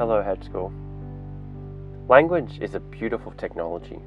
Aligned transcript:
Hello, 0.00 0.22
Hedge 0.22 0.46
School. 0.46 0.72
Language 2.08 2.58
is 2.62 2.74
a 2.74 2.80
beautiful 2.80 3.32
technology, 3.32 3.98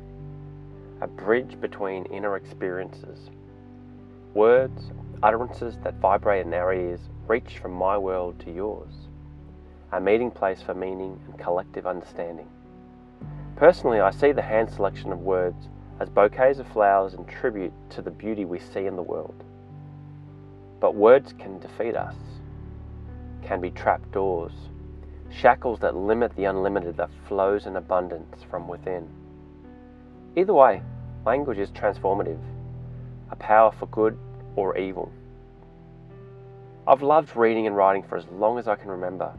a 1.01 1.07
bridge 1.07 1.61
between 1.61 2.05
inner 2.05 2.35
experiences. 2.35 3.29
Words, 4.33 4.89
utterances 5.21 5.77
that 5.83 5.93
vibrate 5.99 6.47
in 6.47 6.53
our 6.55 6.73
ears, 6.73 6.99
reach 7.27 7.59
from 7.59 7.73
my 7.73 7.95
world 7.95 8.39
to 8.39 8.51
yours, 8.51 8.91
a 9.91 10.01
meeting 10.01 10.31
place 10.31 10.63
for 10.63 10.73
meaning 10.73 11.19
and 11.27 11.37
collective 11.37 11.85
understanding. 11.85 12.47
Personally, 13.55 13.99
I 13.99 14.09
see 14.09 14.31
the 14.31 14.41
hand 14.41 14.71
selection 14.71 15.11
of 15.11 15.19
words 15.19 15.67
as 15.99 16.09
bouquets 16.09 16.57
of 16.57 16.67
flowers 16.69 17.13
in 17.13 17.23
tribute 17.25 17.73
to 17.91 18.01
the 18.01 18.09
beauty 18.09 18.45
we 18.45 18.57
see 18.57 18.87
in 18.87 18.95
the 18.95 19.03
world. 19.03 19.43
But 20.79 20.95
words 20.95 21.35
can 21.37 21.59
defeat 21.59 21.95
us, 21.95 22.15
can 23.43 23.61
be 23.61 23.69
trapdoors, 23.69 24.53
shackles 25.39 25.79
that 25.79 25.95
limit 25.95 26.35
the 26.35 26.45
unlimited 26.45 26.97
that 26.97 27.09
flows 27.27 27.65
in 27.65 27.75
abundance 27.75 28.43
from 28.49 28.67
within. 28.67 29.07
Either 30.35 30.53
way, 30.53 30.81
language 31.25 31.57
is 31.57 31.69
transformative, 31.71 32.39
a 33.31 33.35
power 33.35 33.71
for 33.71 33.87
good 33.87 34.17
or 34.55 34.77
evil. 34.77 35.11
I've 36.85 37.01
loved 37.01 37.35
reading 37.35 37.65
and 37.65 37.75
writing 37.75 38.03
for 38.03 38.17
as 38.17 38.27
long 38.27 38.59
as 38.59 38.67
I 38.67 38.75
can 38.75 38.89
remember. 38.89 39.33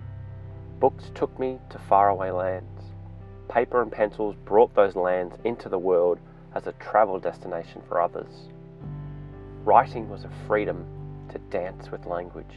Books 0.80 1.10
took 1.14 1.38
me 1.38 1.58
to 1.70 1.78
faraway 1.88 2.30
lands. 2.30 2.82
Paper 3.48 3.82
and 3.82 3.92
pencils 3.92 4.34
brought 4.44 4.74
those 4.74 4.96
lands 4.96 5.36
into 5.44 5.68
the 5.68 5.78
world 5.78 6.18
as 6.54 6.66
a 6.66 6.72
travel 6.72 7.18
destination 7.18 7.82
for 7.86 8.00
others. 8.00 8.48
Writing 9.64 10.08
was 10.08 10.24
a 10.24 10.30
freedom 10.46 10.86
to 11.30 11.38
dance 11.50 11.90
with 11.90 12.06
language. 12.06 12.54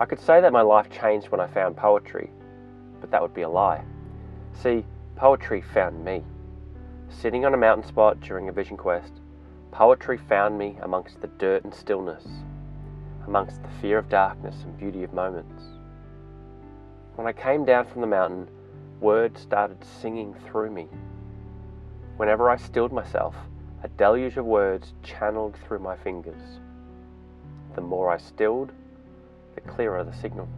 I 0.00 0.06
could 0.06 0.20
say 0.20 0.40
that 0.40 0.52
my 0.52 0.62
life 0.62 0.90
changed 0.90 1.28
when 1.28 1.40
I 1.40 1.46
found 1.46 1.76
poetry, 1.76 2.30
but 3.00 3.10
that 3.12 3.22
would 3.22 3.34
be 3.34 3.42
a 3.42 3.48
lie. 3.48 3.84
See, 4.52 4.84
poetry 5.14 5.60
found 5.60 6.04
me. 6.04 6.24
Sitting 7.08 7.44
on 7.44 7.54
a 7.54 7.58
mountain 7.58 7.86
spot 7.86 8.20
during 8.20 8.48
a 8.48 8.52
vision 8.52 8.76
quest, 8.76 9.12
poetry 9.70 10.18
found 10.18 10.58
me 10.58 10.76
amongst 10.82 11.20
the 11.20 11.28
dirt 11.28 11.62
and 11.62 11.72
stillness, 11.72 12.24
amongst 13.26 13.62
the 13.62 13.68
fear 13.80 13.98
of 13.98 14.08
darkness 14.08 14.56
and 14.64 14.76
beauty 14.76 15.04
of 15.04 15.12
moments. 15.12 15.62
When 17.14 17.28
I 17.28 17.32
came 17.32 17.64
down 17.64 17.86
from 17.86 18.00
the 18.00 18.08
mountain, 18.08 18.48
words 19.00 19.40
started 19.40 19.84
singing 19.84 20.34
through 20.46 20.70
me. 20.70 20.88
Whenever 22.16 22.50
I 22.50 22.56
stilled 22.56 22.92
myself, 22.92 23.36
a 23.84 23.88
deluge 23.88 24.36
of 24.38 24.44
words 24.44 24.92
channeled 25.04 25.56
through 25.56 25.78
my 25.78 25.96
fingers. 25.96 26.60
The 27.76 27.80
more 27.80 28.10
I 28.10 28.16
stilled, 28.16 28.72
clearer 29.66 30.04
the 30.04 30.12
signal. 30.12 30.48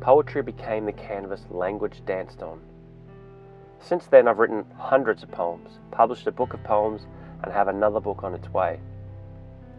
Poetry 0.00 0.42
became 0.42 0.84
the 0.84 0.92
canvas 0.92 1.42
language 1.50 2.02
danced 2.06 2.42
on. 2.42 2.60
Since 3.80 4.06
then, 4.06 4.28
I've 4.28 4.38
written 4.38 4.64
hundreds 4.76 5.22
of 5.22 5.30
poems, 5.30 5.78
published 5.90 6.26
a 6.26 6.32
book 6.32 6.54
of 6.54 6.64
poems, 6.64 7.06
and 7.42 7.52
have 7.52 7.68
another 7.68 8.00
book 8.00 8.24
on 8.24 8.34
its 8.34 8.48
way. 8.48 8.80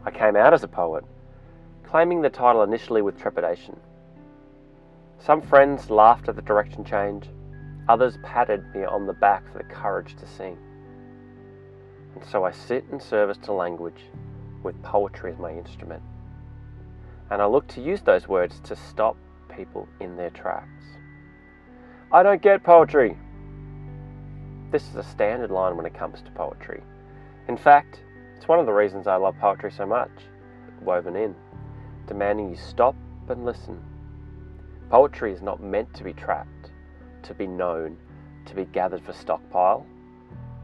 I 0.06 0.12
came 0.12 0.36
out 0.36 0.54
as 0.54 0.64
a 0.64 0.68
poet, 0.68 1.04
claiming 1.84 2.22
the 2.22 2.30
title 2.30 2.64
initially 2.64 3.02
with 3.02 3.20
trepidation. 3.20 3.80
Some 5.20 5.42
friends 5.42 5.90
laughed 5.90 6.30
at 6.30 6.36
the 6.36 6.42
direction 6.42 6.86
change, 6.86 7.28
Others 7.90 8.18
patted 8.22 8.76
me 8.76 8.84
on 8.84 9.08
the 9.08 9.14
back 9.14 9.50
for 9.50 9.60
the 9.60 9.64
courage 9.64 10.16
to 10.18 10.28
sing. 10.28 10.58
And 12.16 12.24
so 12.26 12.44
I 12.44 12.52
sit 12.52 12.84
in 12.92 13.00
service 13.00 13.38
to 13.44 13.54
language 13.54 14.02
with 14.62 14.82
poetry 14.84 15.32
as 15.32 15.40
my 15.40 15.52
instrument. 15.52 16.04
And 17.30 17.42
I 17.42 17.46
look 17.46 17.68
to 17.70 17.82
use 17.82 18.02
those 18.02 18.28
words 18.28 18.60
to 18.62 18.76
stop 18.76 19.18
people 19.56 19.88
in 20.00 20.16
their 20.16 20.30
tracks. 20.30 20.86
I 22.12 22.24
don't 22.24 22.42
get 22.42 22.64
poetry. 22.64 23.18
This 24.72 24.88
is 24.88 24.96
a 24.96 25.04
standard 25.04 25.52
line 25.52 25.76
when 25.76 25.86
it 25.86 25.94
comes 25.94 26.22
to 26.22 26.32
poetry. 26.32 26.82
In 27.48 27.58
fact, 27.58 28.02
it's 28.36 28.48
one 28.48 28.60
of 28.60 28.66
the 28.66 28.74
reasons 28.74 29.08
I 29.08 29.16
love 29.16 29.36
poetry 29.40 29.72
so 29.72 29.86
much, 29.86 30.12
woven 30.82 31.16
in, 31.16 31.36
demanding 32.06 32.50
you 32.50 32.58
stop 32.58 32.96
and 33.30 33.46
listen. 33.46 33.82
Poetry 34.90 35.34
is 35.34 35.42
not 35.42 35.62
meant 35.62 35.94
to 35.96 36.04
be 36.04 36.14
trapped 36.14 36.72
to 37.28 37.34
be 37.34 37.46
known, 37.46 37.98
to 38.46 38.56
be 38.56 38.66
gathered 38.66 39.04
for 39.04 39.14
stockpile. 39.14 39.86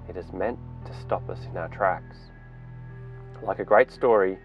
It 0.09 0.17
is 0.17 0.31
meant 0.31 0.59
to 0.85 0.93
stop 1.01 1.29
us 1.29 1.39
in 1.49 1.57
our 1.57 1.67
tracks. 1.67 2.17
Like 3.41 3.59
a 3.59 3.65
great 3.65 3.91
story, 3.91 4.37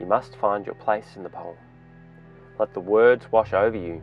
you 0.00 0.06
must 0.06 0.34
find 0.36 0.66
your 0.66 0.74
place 0.74 1.14
in 1.14 1.22
the 1.22 1.28
poem. 1.28 1.56
Let 2.58 2.74
the 2.74 2.80
words 2.80 3.30
wash 3.30 3.52
over 3.52 3.76
you, 3.76 4.02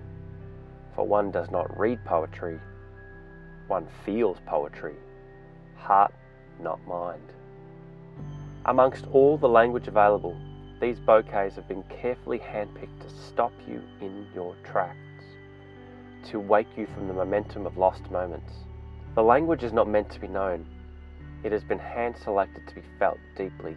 for 0.96 1.06
one 1.06 1.31
does 1.31 1.52
not 1.52 1.78
read 1.78 2.03
poetry, 2.06 2.59
one 3.68 3.88
feels 4.06 4.38
poetry, 4.46 4.96
heart, 5.75 6.13
not 6.62 6.80
mind. 6.88 7.34
Amongst 8.66 9.06
all 9.12 9.38
the 9.38 9.50
language 9.50 9.88
available, 9.88 10.38
these 10.80 11.00
bouquets 11.00 11.56
have 11.56 11.68
been 11.68 11.84
carefully 11.84 12.40
handpicked 12.40 13.02
to 13.02 13.09
stop 13.09 13.52
you 13.68 13.81
in 14.00 14.28
your 14.36 14.56
tracks 14.63 14.97
to 16.25 16.40
wake 16.40 16.68
you 16.75 16.88
from 16.94 17.07
the 17.07 17.13
momentum 17.13 17.66
of 17.66 17.78
lost 17.78 18.09
moments. 18.12 18.53
The 19.16 19.24
language 19.24 19.63
is 19.63 19.74
not 19.74 19.88
meant 19.88 20.09
to 20.12 20.19
be 20.19 20.28
known. 20.28 20.66
It 21.44 21.52
has 21.52 21.63
been 21.63 21.80
hand 21.80 22.16
selected 22.18 22.68
to 22.68 22.75
be 22.75 22.81
felt 23.00 23.18
deeply. 23.36 23.75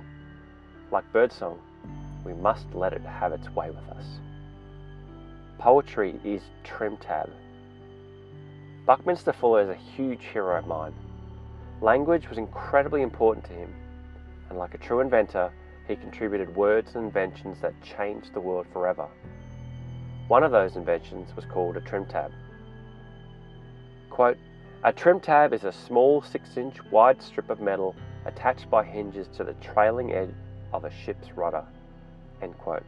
Like 0.90 1.10
birdsong, 1.12 1.58
we 2.24 2.32
must 2.34 2.66
let 2.74 2.92
it 2.92 3.02
have 3.02 3.32
its 3.32 3.48
way 3.50 3.70
with 3.70 3.88
us. 3.96 4.04
Poetry 5.58 6.18
is 6.24 6.42
trim 6.64 6.96
tab. 6.96 7.30
Buckminster 8.86 9.32
Fuller 9.32 9.62
is 9.62 9.68
a 9.68 9.74
huge 9.96 10.24
hero 10.32 10.58
of 10.58 10.66
mine. 10.66 10.94
Language 11.80 12.28
was 12.28 12.38
incredibly 12.38 13.02
important 13.02 13.44
to 13.46 13.52
him, 13.52 13.72
and 14.48 14.58
like 14.58 14.74
a 14.74 14.78
true 14.78 15.00
inventor, 15.00 15.52
he 15.86 15.96
contributed 15.96 16.54
words 16.54 16.94
and 16.94 17.04
inventions 17.04 17.60
that 17.60 17.74
changed 17.82 18.32
the 18.32 18.40
world 18.40 18.66
forever. 18.72 19.08
One 20.28 20.42
of 20.42 20.52
those 20.52 20.76
inventions 20.76 21.34
was 21.34 21.44
called 21.44 21.76
a 21.76 21.80
trim 21.80 22.06
tab. 22.06 22.32
Quote, 24.10 24.38
a 24.82 24.92
trim 24.92 25.20
tab 25.20 25.52
is 25.52 25.64
a 25.64 25.72
small 25.72 26.22
6 26.22 26.56
inch 26.56 26.76
wide 26.90 27.20
strip 27.20 27.50
of 27.50 27.60
metal 27.60 27.94
attached 28.24 28.70
by 28.70 28.84
hinges 28.84 29.28
to 29.36 29.44
the 29.44 29.54
trailing 29.54 30.12
edge 30.12 30.34
of 30.72 30.84
a 30.84 30.90
ship's 30.90 31.32
rudder. 31.32 31.64
End 32.42 32.56
quote. 32.58 32.84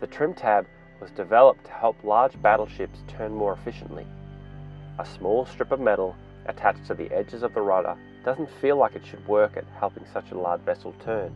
The 0.00 0.06
trim 0.06 0.34
tab 0.34 0.66
was 1.00 1.10
developed 1.10 1.64
to 1.66 1.72
help 1.72 2.02
large 2.04 2.40
battleships 2.42 2.98
turn 3.08 3.32
more 3.32 3.52
efficiently. 3.52 4.06
A 4.98 5.06
small 5.06 5.46
strip 5.46 5.72
of 5.72 5.80
metal 5.80 6.14
attached 6.46 6.86
to 6.86 6.94
the 6.94 7.10
edges 7.12 7.42
of 7.42 7.54
the 7.54 7.60
rudder 7.60 7.96
doesn't 8.24 8.50
feel 8.60 8.76
like 8.76 8.94
it 8.94 9.06
should 9.06 9.26
work 9.26 9.56
at 9.56 9.64
helping 9.78 10.04
such 10.12 10.30
a 10.30 10.38
large 10.38 10.60
vessel 10.62 10.94
turn. 11.04 11.32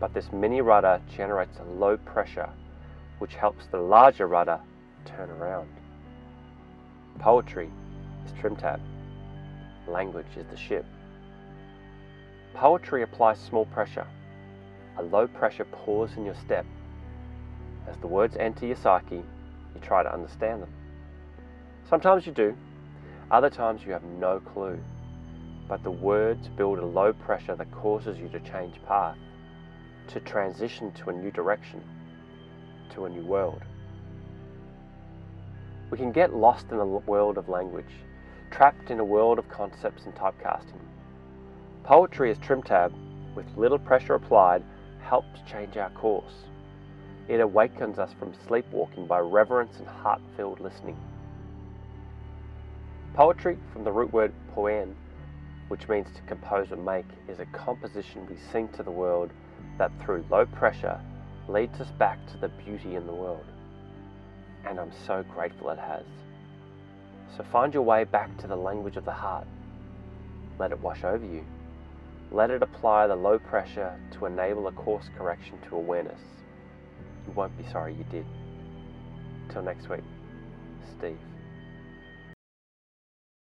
But 0.00 0.14
this 0.14 0.32
mini 0.32 0.60
rudder 0.60 1.00
generates 1.14 1.58
a 1.58 1.64
low 1.64 1.96
pressure 1.96 2.50
which 3.18 3.34
helps 3.34 3.66
the 3.66 3.78
larger 3.78 4.26
rudder 4.26 4.58
turn 5.04 5.30
around. 5.30 5.68
Poetry 7.18 7.70
is 8.26 8.32
trim 8.40 8.56
tab. 8.56 8.80
Language 9.86 10.26
is 10.36 10.46
the 10.50 10.56
ship. 10.56 10.84
Poetry 12.54 13.02
applies 13.02 13.38
small 13.38 13.66
pressure. 13.66 14.06
A 14.98 15.02
low 15.02 15.26
pressure 15.26 15.64
pause 15.64 16.10
in 16.16 16.24
your 16.24 16.34
step. 16.34 16.66
As 17.88 17.96
the 17.98 18.06
words 18.06 18.36
enter 18.36 18.66
your 18.66 18.76
psyche, 18.76 19.16
you 19.16 19.80
try 19.80 20.02
to 20.02 20.12
understand 20.12 20.62
them. 20.62 20.72
Sometimes 21.88 22.26
you 22.26 22.32
do, 22.32 22.56
other 23.30 23.50
times 23.50 23.82
you 23.84 23.92
have 23.92 24.04
no 24.04 24.40
clue. 24.40 24.78
But 25.68 25.82
the 25.82 25.90
words 25.90 26.48
build 26.48 26.78
a 26.78 26.84
low 26.84 27.12
pressure 27.12 27.56
that 27.56 27.70
causes 27.72 28.18
you 28.18 28.28
to 28.28 28.40
change 28.40 28.82
path, 28.86 29.16
to 30.08 30.20
transition 30.20 30.92
to 30.92 31.10
a 31.10 31.12
new 31.12 31.30
direction 31.30 31.82
to 32.94 33.06
a 33.06 33.08
new 33.08 33.24
world. 33.24 33.62
We 35.90 35.98
can 35.98 36.12
get 36.12 36.34
lost 36.34 36.70
in 36.70 36.78
a 36.78 36.86
world 36.86 37.38
of 37.38 37.48
language, 37.48 37.92
trapped 38.50 38.90
in 38.90 39.00
a 39.00 39.04
world 39.04 39.38
of 39.38 39.48
concepts 39.48 40.04
and 40.04 40.14
typecasting. 40.14 40.80
Poetry 41.84 42.30
is 42.30 42.38
trim 42.38 42.62
tab, 42.62 42.92
with 43.34 43.46
little 43.56 43.78
pressure 43.78 44.14
applied, 44.14 44.62
helps 45.02 45.40
change 45.50 45.76
our 45.76 45.90
course. 45.90 46.32
It 47.28 47.40
awakens 47.40 47.98
us 47.98 48.12
from 48.18 48.34
sleepwalking 48.46 49.06
by 49.06 49.20
reverence 49.20 49.78
and 49.78 49.86
heart-filled 49.86 50.60
listening. 50.60 50.96
Poetry, 53.14 53.58
from 53.72 53.84
the 53.84 53.92
root 53.92 54.12
word 54.12 54.32
poen, 54.54 54.94
which 55.68 55.88
means 55.88 56.08
to 56.14 56.22
compose 56.22 56.72
or 56.72 56.76
make, 56.76 57.06
is 57.28 57.40
a 57.40 57.46
composition 57.46 58.26
we 58.26 58.36
sing 58.50 58.68
to 58.68 58.82
the 58.82 58.90
world 58.90 59.30
that 59.78 59.90
through 60.02 60.24
low 60.30 60.46
pressure 60.46 61.00
leads 61.48 61.80
us 61.80 61.90
back 61.98 62.18
to 62.26 62.36
the 62.38 62.48
beauty 62.48 62.96
in 62.96 63.06
the 63.06 63.12
world. 63.12 63.44
And 64.66 64.78
I'm 64.78 64.92
so 65.06 65.24
grateful 65.34 65.70
it 65.70 65.78
has. 65.78 66.04
So 67.36 67.44
find 67.50 67.72
your 67.72 67.82
way 67.82 68.04
back 68.04 68.36
to 68.38 68.46
the 68.46 68.56
language 68.56 68.96
of 68.96 69.04
the 69.04 69.12
heart. 69.12 69.46
Let 70.58 70.72
it 70.72 70.80
wash 70.80 71.04
over 71.04 71.24
you. 71.24 71.44
Let 72.32 72.50
it 72.50 72.62
apply 72.62 73.08
the 73.08 73.14
low 73.14 73.38
pressure 73.38 73.94
to 74.12 74.24
enable 74.24 74.66
a 74.66 74.72
course 74.72 75.04
correction 75.18 75.58
to 75.68 75.76
awareness. 75.76 76.20
You 77.26 77.32
won't 77.34 77.56
be 77.58 77.64
sorry 77.70 77.92
you 77.94 78.04
did. 78.04 78.24
Till 79.50 79.62
next 79.62 79.90
week. 79.90 80.00
Steve. 80.96 81.18